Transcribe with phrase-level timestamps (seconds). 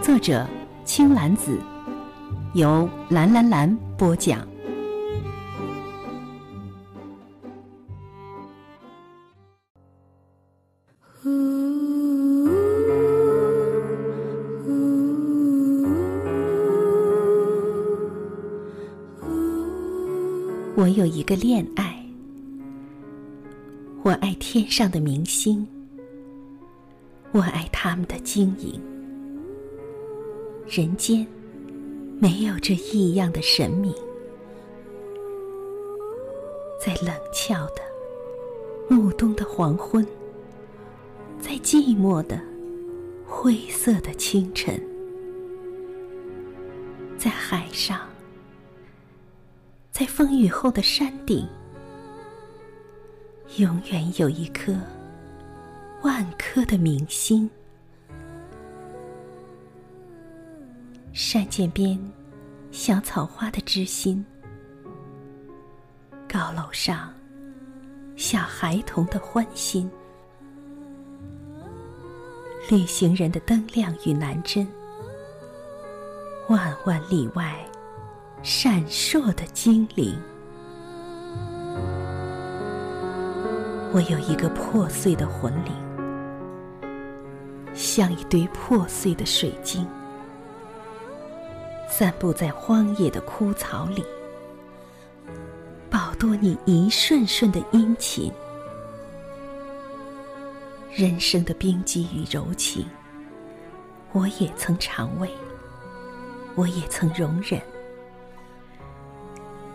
[0.00, 0.46] 作者
[0.84, 1.58] 青兰子，
[2.54, 4.46] 由蓝蓝蓝播讲。
[20.74, 22.02] 我有一个恋爱，
[24.02, 25.66] 我爱天上的明星，
[27.32, 28.80] 我爱他们的晶莹。
[30.68, 31.26] 人间
[32.20, 33.90] 没有这异样的神明，
[36.78, 37.80] 在冷峭的
[38.86, 40.06] 暮冬的黄昏，
[41.40, 42.38] 在寂寞的
[43.26, 44.78] 灰色的清晨，
[47.16, 48.00] 在海上。
[49.90, 51.48] 在风雨后的山顶，
[53.56, 54.72] 永远有一颗
[56.02, 57.50] 万颗的明星。
[61.20, 61.98] 山涧边，
[62.70, 64.24] 小草花的知心；
[66.28, 67.12] 高楼上，
[68.14, 69.90] 小孩童的欢心。
[72.70, 74.64] 旅行人的灯亮与南针，
[76.48, 77.52] 万万里外。
[78.40, 80.16] 闪烁的精灵，
[83.92, 85.72] 我有一个破碎的魂灵，
[87.74, 89.84] 像一堆破碎的水晶，
[91.98, 94.04] 散布在荒野的枯草里，
[95.90, 98.32] 饱多你一瞬瞬的殷勤。
[100.94, 102.86] 人生的冰肌与柔情，
[104.12, 105.28] 我也曾尝味，
[106.54, 107.60] 我也曾容忍。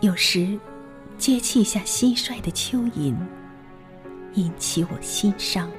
[0.00, 0.58] 有时，
[1.18, 3.14] 接气下蟋蟀的蚯蚓，
[4.32, 5.70] 引起我心伤，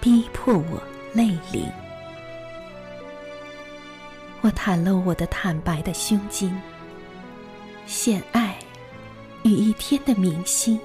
[0.00, 0.82] 逼迫我
[1.12, 1.66] 泪淋。
[4.42, 6.50] 我袒露我的坦白的胸襟，
[7.86, 8.58] 献爱
[9.42, 10.80] 与一天的明星，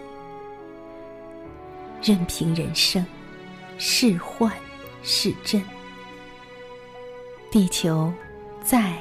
[2.01, 3.05] 任凭人生
[3.77, 4.51] 是幻
[5.03, 5.63] 是真，
[7.49, 8.11] 地球
[8.61, 8.93] 在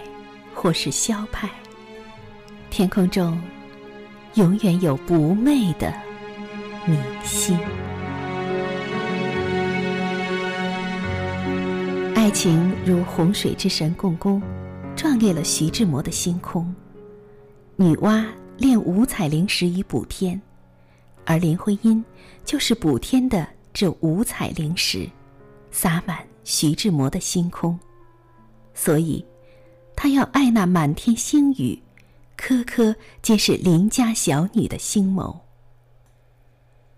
[0.55, 1.49] 或是消派。
[2.71, 3.41] 天空中，
[4.35, 5.93] 永远有不昧的
[6.87, 7.59] 明星。
[12.25, 14.41] 爱情如洪水之神共工，
[14.97, 16.75] 壮烈了徐志摩的星空。
[17.77, 18.25] 女娲
[18.57, 20.41] 炼五彩灵石以补天，
[21.27, 22.03] 而林徽因
[22.43, 25.07] 就是补天的这五彩灵石，
[25.71, 27.79] 洒满徐志摩的星空。
[28.73, 29.23] 所以，
[29.95, 31.79] 他要爱那满天星雨。
[32.37, 35.39] 颗颗皆是邻家小女的星眸。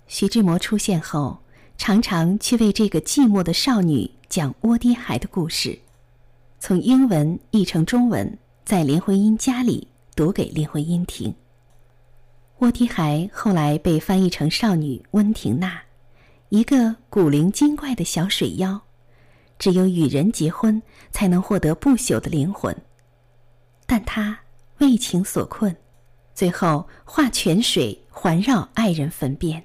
[0.07, 1.37] 徐志摩出现后，
[1.79, 5.79] 常常去为这个寂寞的少女讲窝爹孩的故事，
[6.59, 11.35] 从英文译成中文，在林徽因家里读给林徽因听。
[12.59, 15.81] 窝爹孩后来被翻译成少女温婷娜，
[16.49, 18.81] 一个古灵精怪的小水妖，
[19.59, 20.83] 只有与人结婚
[21.13, 22.75] 才能获得不朽的灵魂，
[23.87, 24.39] 但她。
[24.79, 25.75] 为情所困，
[26.35, 29.65] 最后化泉水环绕爱人坟边。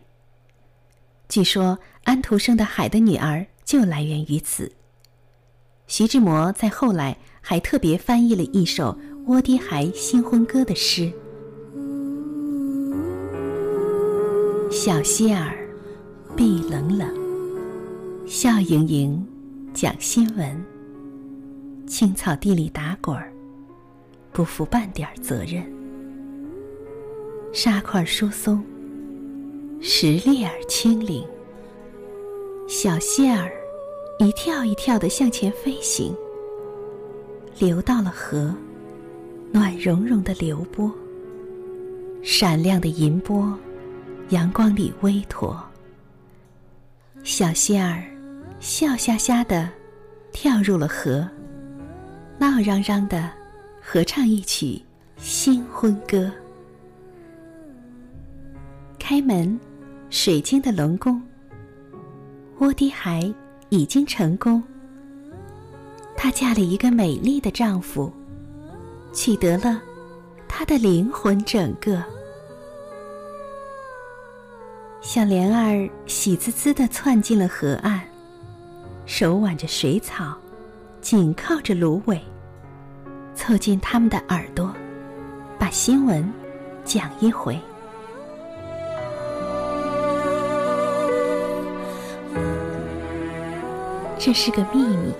[1.31, 4.69] 据说安徒生的《海的女儿》就来源于此。
[5.87, 8.93] 徐志摩在后来还特别翻译了一首
[9.27, 11.09] 《窝爹孩新婚歌》的诗
[14.69, 15.55] ：“小希儿，
[16.35, 17.07] 碧冷冷，
[18.27, 19.25] 笑盈盈，
[19.73, 20.61] 讲新闻，
[21.87, 23.31] 青草地里打滚儿。”
[24.33, 25.63] 不负半点责任，
[27.53, 28.61] 沙块疏松，
[29.83, 31.25] 石粒儿轻灵。
[32.67, 33.51] 小蟹儿
[34.19, 36.15] 一跳一跳的向前飞行，
[37.57, 38.53] 流到了河，
[39.51, 40.91] 暖融融的流波，
[42.21, 43.57] 闪亮的银波，
[44.29, 45.59] 阳光里微驼。
[47.23, 48.03] 小蟹儿
[48.59, 49.67] 笑嘻嘻的
[50.31, 51.27] 跳入了河，
[52.37, 53.31] 闹嚷嚷的。
[53.83, 54.79] 合唱一曲
[55.17, 56.31] 新婚歌。
[58.99, 59.59] 开门，
[60.11, 61.21] 水晶的龙宫。
[62.59, 63.33] 窝爹孩
[63.69, 64.61] 已经成功。
[66.17, 68.11] 她嫁了一个美丽的丈夫，
[69.13, 69.81] 取得了
[70.49, 72.03] 她的灵魂整个。
[74.99, 78.01] 小莲儿喜滋滋地窜进了河岸，
[79.05, 80.35] 手挽着水草，
[80.99, 82.21] 紧靠着芦苇，
[83.33, 84.75] 凑近他们的耳朵，
[85.57, 86.29] 把新闻
[86.83, 87.57] 讲一回。
[94.23, 95.11] 这是个秘密，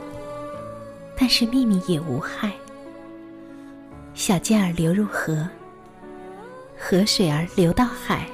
[1.18, 2.52] 但是秘密也无害。
[4.14, 5.50] 小箭儿流入河，
[6.78, 8.28] 河水儿流到海。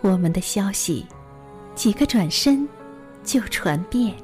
[0.00, 1.04] 我们的消息，
[1.74, 2.66] 几个转身
[3.22, 4.14] 就传遍。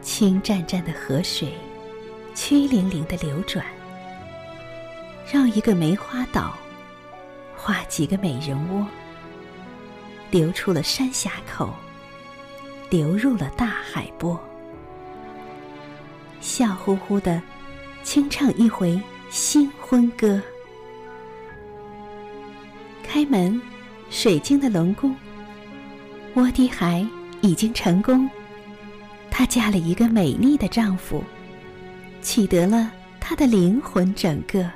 [0.00, 1.52] 清湛湛的河水，
[2.32, 3.66] 曲泠泠的流转，
[5.32, 6.56] 绕一个梅花岛，
[7.56, 8.86] 画几个美人窝，
[10.30, 11.74] 流出了山峡口，
[12.90, 14.38] 流入了大海波，
[16.40, 17.42] 笑呼呼的
[18.02, 18.98] 轻唱一回
[19.28, 20.40] 新婚歌。
[23.02, 23.60] 开门，
[24.08, 25.14] 水晶的龙宫。
[26.34, 27.06] 沃蒂海
[27.42, 28.28] 已经成功，
[29.30, 31.22] 她嫁了一个美丽的丈夫，
[32.22, 32.90] 取得了
[33.20, 34.66] 她的灵魂整个。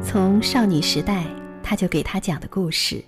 [0.00, 1.24] 从少女时代，
[1.68, 3.04] 他就给她讲的故事，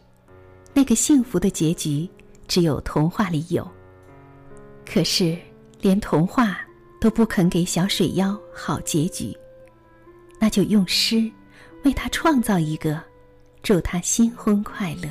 [0.74, 2.06] 那个幸福的结局
[2.46, 3.66] 只有童话里有。
[4.84, 5.34] 可是，
[5.80, 6.60] 连童话
[7.00, 9.34] 都不肯给小水妖好结局。
[10.38, 11.30] 那就用诗
[11.84, 13.02] 为他创造一个，
[13.62, 15.08] 祝他新婚快乐。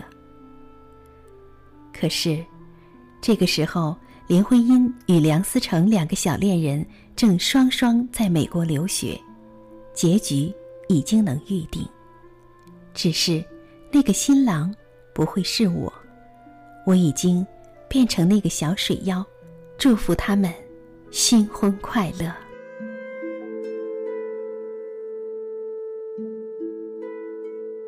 [1.92, 2.46] 可是，
[3.20, 3.98] 这个时候，
[4.28, 6.86] 林徽因与梁思成两个小恋人
[7.16, 9.20] 正双双在美国留学，
[9.96, 10.54] 结局
[10.88, 11.84] 已经能预定。
[13.00, 13.42] 只是，
[13.94, 14.76] 那个新郎
[15.14, 15.94] 不会是我，
[16.86, 17.48] 我已经
[17.88, 19.26] 变成那个小水妖，
[19.78, 20.54] 祝福他们
[21.10, 22.30] 新婚快乐。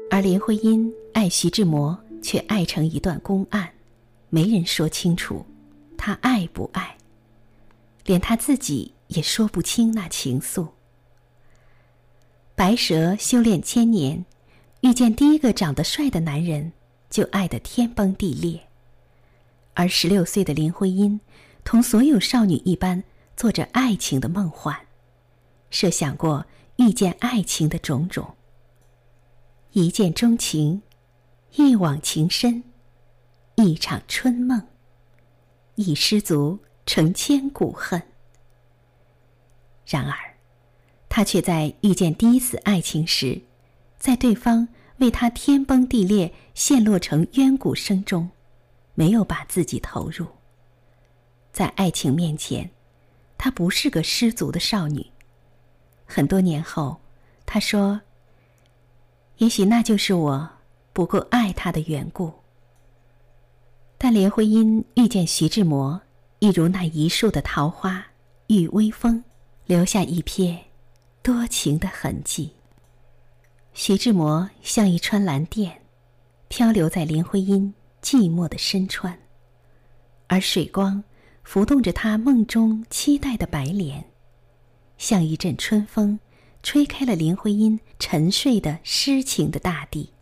[0.10, 3.70] 而林徽因爱徐志摩，却爱成一段公案，
[4.30, 5.46] 没人说清楚，
[5.98, 6.96] 他爱不爱，
[8.06, 10.66] 连他自己也说不清那情愫。
[12.56, 14.24] 白蛇修炼千年，
[14.82, 16.74] 遇见第一个长得帅的男人，
[17.10, 18.68] 就爱得天崩地裂。
[19.76, 21.20] 而十六岁的林徽因，
[21.64, 23.04] 同所有少女一般，
[23.38, 24.76] 做着爱情的梦幻，
[25.70, 26.46] 设想过
[26.78, 28.36] 遇见爱情的种种。
[29.74, 30.82] 一见钟情，
[31.56, 32.64] 一往情深，
[33.56, 34.68] 一场春梦，
[35.76, 38.02] 已失足成千古恨。
[39.86, 40.18] 然而，
[41.08, 43.42] 他却在遇见第一次爱情时，
[44.02, 44.68] 在对方
[44.98, 48.28] 为他天崩地裂、陷落成冤骨声中，
[48.96, 50.26] 没有把自己投入。
[51.54, 52.68] 在爱情面前，
[53.38, 55.06] 她不是个失足的少女。
[56.08, 57.00] 很多年后，
[57.46, 58.02] 她说。
[59.38, 60.50] 也许那就是我
[60.94, 62.32] 不够爱他的缘故。
[63.98, 66.02] 但林徽因遇见徐志摩，
[66.40, 68.06] 一如那一树的桃花
[68.48, 69.24] 遇微风，
[69.66, 70.66] 留下一片
[71.22, 72.52] 多情的痕迹。
[73.74, 75.72] 徐志摩像一川蓝靛，
[76.48, 79.18] 漂流在林徽因寂寞的深川，
[80.28, 81.04] 而水光
[81.44, 84.04] 浮动着他梦中期待的白莲，
[84.98, 86.20] 像一阵春风。
[86.64, 90.14] 吹开了林徽因沉睡的诗情的大地，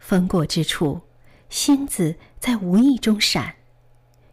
[0.00, 1.00] 风过之处，
[1.48, 3.54] 星子在无意中闪，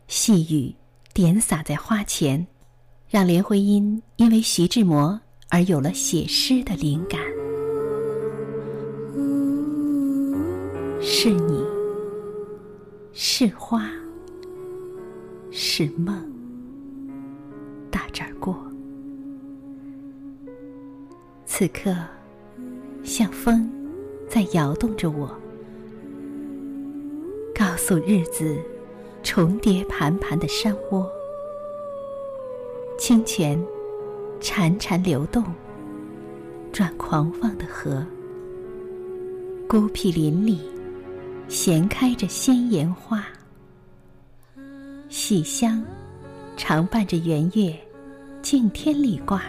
[0.08, 0.74] 细雨
[1.14, 2.48] 点洒在花前，
[3.08, 7.43] 让林徽因因为徐志摩而有了写诗的灵感。
[11.06, 11.62] 是你，
[13.12, 13.90] 是花，
[15.52, 16.16] 是梦，
[17.92, 18.58] 打这儿过。
[21.46, 21.94] 此刻，
[23.04, 23.70] 像风，
[24.30, 25.30] 在摇动着我，
[27.54, 28.58] 告诉日子
[29.24, 31.06] 重叠盘盘的山窝。
[32.98, 33.62] 清泉
[34.40, 35.44] 潺潺流动，
[36.72, 38.06] 转狂放的河。
[39.68, 40.62] 孤僻林里，
[41.48, 43.26] 闲开着鲜妍花。
[45.10, 45.84] 细香，
[46.58, 47.78] 常伴着圆月，
[48.42, 49.44] 镜天里挂。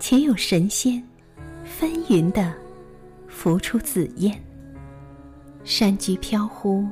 [0.00, 1.02] 且有神仙
[1.64, 2.52] 纷纭的
[3.28, 4.42] 浮出紫烟，
[5.62, 6.86] 山居飘忽，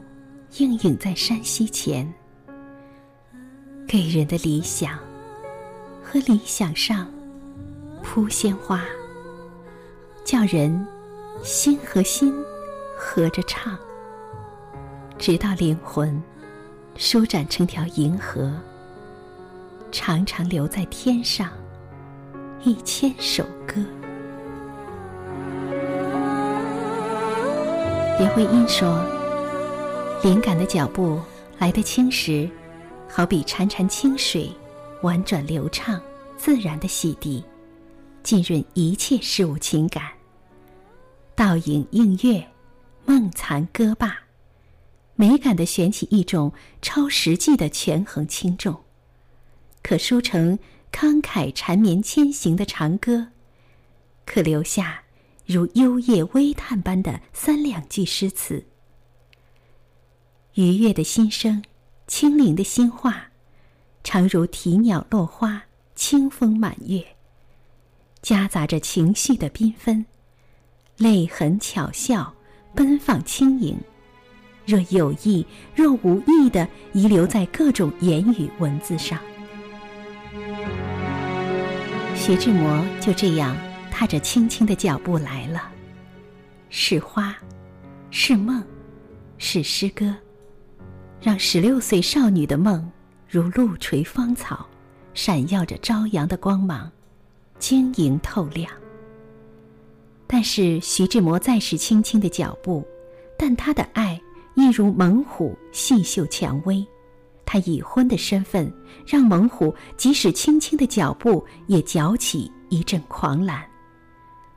[0.59, 2.13] 映影在山溪前。
[3.89, 4.99] 给人的理想
[6.03, 7.11] 和理想上
[8.03, 8.85] 铺鲜花，
[10.25, 10.87] 叫人
[11.43, 12.33] 心和心
[13.03, 13.79] 合着唱，
[15.19, 16.23] 直到灵魂
[16.97, 18.53] 舒展成条银河，
[19.91, 21.49] 常常留在天上
[22.63, 23.77] 一千首歌。
[28.19, 29.03] 林徽因说
[30.23, 31.19] ：“灵感的脚步
[31.59, 32.47] 来得轻时，
[33.09, 34.53] 好比潺潺清水，
[35.01, 35.99] 婉转流畅，
[36.37, 37.43] 自然的洗涤，
[38.23, 40.05] 浸润一切事物情感。
[41.35, 42.47] 倒影映月，
[43.11, 44.21] 梦残歌罢。”
[45.19, 48.85] 美感的选起一种超实际的权衡轻重，
[49.83, 50.57] 可书成
[50.93, 53.27] 慷慨缠绵千行的长歌，
[54.25, 55.03] 可留下
[55.45, 58.65] 如幽夜微叹般的三两句诗词。
[60.55, 61.65] 愉悦的心声，
[62.07, 63.33] 清灵的心话，
[64.05, 65.65] 常如啼鸟落花，
[65.97, 67.05] 清风满月，
[68.23, 70.07] 夹杂着情绪的缤纷，
[70.97, 72.35] 泪痕巧笑，
[72.75, 73.77] 奔放轻盈。
[74.67, 79.19] 若有意，若无意的遗留在各种言语文字上。
[82.15, 83.57] 徐志摩就这样
[83.91, 85.63] 踏着轻轻的脚步来了，
[86.69, 87.35] 是花，
[88.11, 88.63] 是梦，
[89.39, 90.15] 是诗歌，
[91.21, 92.89] 让十六岁少女的梦
[93.29, 94.65] 如露垂芳草，
[95.15, 96.89] 闪耀着朝阳的光芒，
[97.59, 98.71] 晶莹透亮。
[100.33, 102.87] 但是徐志摩再是轻轻的脚步，
[103.37, 104.19] 但他的爱。
[104.55, 106.87] 一如猛虎细嗅蔷薇，
[107.47, 108.71] 他已婚的身份
[109.07, 113.65] 让猛虎即使轻轻的脚步也搅起一阵狂澜，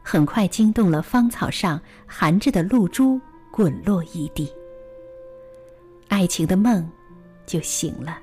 [0.01, 4.51] 很快惊动了芳草上含着的露珠，滚落一地。
[6.09, 6.87] 爱情的梦
[7.45, 8.19] 就醒了。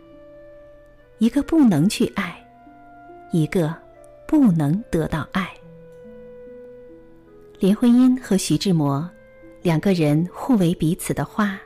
[1.19, 2.37] 一个不能去爱，
[3.33, 3.75] 一个
[4.27, 5.49] 不能得到爱。
[7.61, 9.09] 林徽因和徐志摩。
[9.61, 11.61] 两个人互为彼此的花，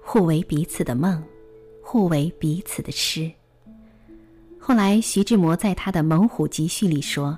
[0.00, 1.20] 互为彼此的梦，
[1.82, 3.28] 互为彼此的诗。
[4.60, 7.36] 后来，徐志摩在他的《猛虎集序》里说：“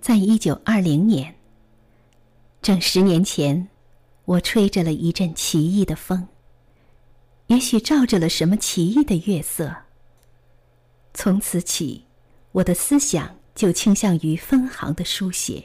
[0.00, 1.34] 在一九二零年，
[2.62, 3.66] 正十年前，
[4.26, 6.28] 我吹着了一阵奇异的风，
[7.48, 9.74] 也许照着了什么奇异的月色。
[11.12, 12.04] 从此起，
[12.52, 15.64] 我的思想就倾向于分行的书写，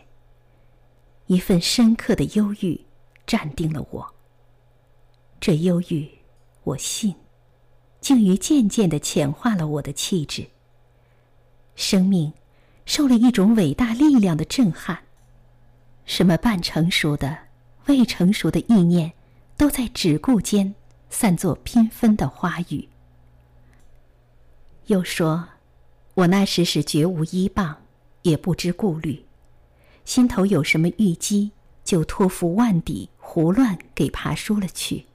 [1.29, 2.79] 一份深刻的忧郁。”
[3.29, 4.15] 占定了我。
[5.39, 6.09] 这忧郁，
[6.63, 7.13] 我信，
[8.01, 10.48] 竟于渐渐的浅化了我的气质。
[11.75, 12.33] 生命，
[12.88, 15.03] 受了一种伟大力量的震撼。
[16.05, 17.38] 什么半成熟的、
[17.86, 19.13] 未成熟的意念，
[19.55, 20.74] 都在只顾间
[21.12, 22.89] 散作缤纷的花语。
[24.88, 25.48] 又说，
[26.15, 27.77] 我那时是绝无依傍，
[28.24, 29.24] 也不知顾虑，
[30.06, 31.51] 心头有什么郁积，
[31.84, 33.10] 就托付万底。
[33.32, 35.06] 胡乱给爬输了去，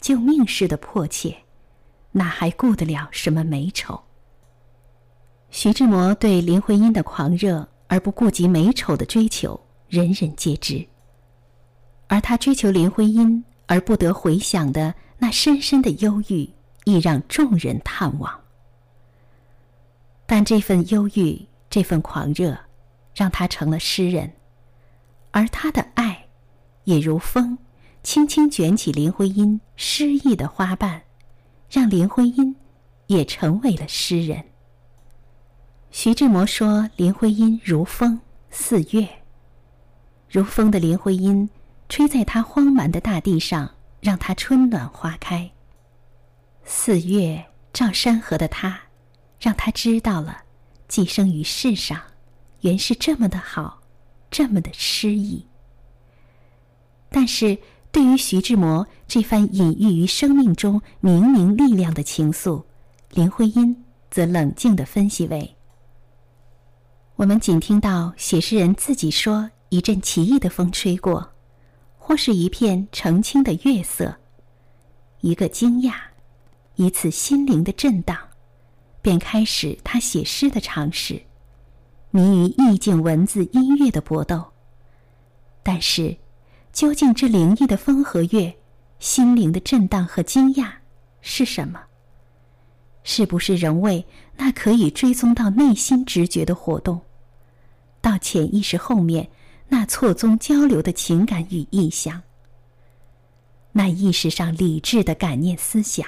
[0.00, 1.36] 救命似的迫切，
[2.12, 4.00] 哪还顾得了什么美丑？
[5.50, 10.86] 徐志摩对林徽因的狂热而不顾及美丑的追求，人人皆知。
[12.06, 16.48] 而他追求林徽因而不得回响的那深深的忧郁，
[16.84, 18.40] 亦让众人叹望。
[20.26, 22.56] 但这份忧郁，这份狂热，
[23.16, 24.30] 让他成了诗人，
[25.32, 26.24] 而他的爱。
[26.84, 27.58] 也如风，
[28.04, 31.02] 轻轻卷起林徽因诗意的花瓣，
[31.68, 32.54] 让林徽因
[33.08, 34.44] 也成为了诗人。
[35.90, 38.20] 徐志摩说：“林徽因如风
[38.50, 39.08] 似月，
[40.30, 41.50] 如风的林徽因，
[41.88, 43.68] 吹在他荒蛮的大地上，
[44.00, 45.50] 让他春暖花开；
[46.64, 48.78] 似月照山河的他，
[49.40, 50.42] 让他知道了，
[50.86, 52.00] 寄生于世上，
[52.60, 53.82] 原是这么的好，
[54.30, 55.46] 这么的诗意。”
[57.08, 57.58] 但是，
[57.92, 62.64] 对于徐志摩这番隐喻于生命中明明力量的情愫，
[63.12, 65.56] 林徽因则冷静的分析为：
[67.14, 71.32] 我们仅听到写诗人自己说一阵奇异的风吹过，
[71.96, 74.16] 或是一片澄清的月色，
[75.20, 75.94] 一个惊讶，
[76.74, 78.18] 一次心灵的震荡，
[79.00, 81.22] 便开始他写诗的尝试，
[82.16, 84.42] 迷于意境、文字、音乐的搏斗。
[85.62, 86.16] 但是。
[86.72, 88.54] 究竟这灵异的风和月，
[88.98, 90.70] 心灵的震荡和惊讶
[91.22, 91.80] 是什么？
[93.02, 94.04] 是不是人为
[94.36, 97.00] 那可以追踪到内心直觉的活动，
[98.02, 99.26] 到潜意识后面
[99.68, 102.20] 那错综交流的情感与意象，
[103.72, 106.06] 那意识上理智的感念思想，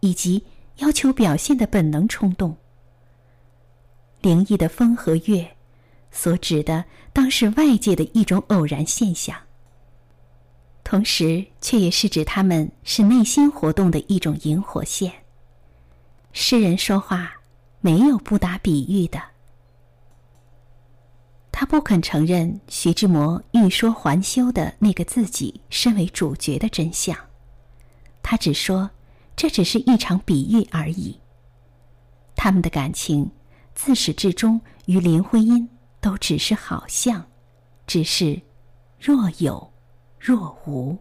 [0.00, 0.44] 以及
[0.80, 2.54] 要求表现的本能冲动？
[4.20, 5.56] 灵异的风和月，
[6.10, 9.36] 所指的当是外界的一种偶然现象。
[10.82, 15.12] 同时却也是指他们是内心活动的一种引火线。
[16.32, 17.30] 诗人说话
[17.80, 19.20] 没有不打比喻的。
[21.52, 27.16] 他不肯承认徐志摩欲说还休的那个自己身为主角的真相，
[28.22, 28.88] 他只说
[29.36, 31.18] 这只是一场比喻而已。
[32.36, 33.30] 他们的感情
[33.80, 35.66] 自始至终与林徽因
[36.00, 37.24] 都只是好像，
[37.86, 38.42] 只是
[38.98, 39.72] 若有
[40.18, 40.96] 若无。